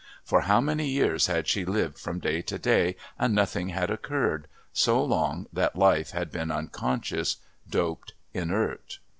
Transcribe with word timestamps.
For 0.23 0.41
how 0.41 0.59
many 0.61 0.87
years 0.87 1.27
had 1.27 1.47
she 1.47 1.63
lived 1.63 1.95
from 1.99 2.17
day 2.19 2.41
to 2.41 2.57
day 2.57 2.95
and 3.19 3.35
nothing 3.35 3.69
had 3.69 3.91
occurred 3.91 4.47
so 4.73 4.99
long 5.03 5.45
that 5.53 5.75
life 5.75 6.09
had 6.09 6.31
been 6.31 6.49
unconscious, 6.49 7.37
doped, 7.69 8.15
inert. 8.33 8.97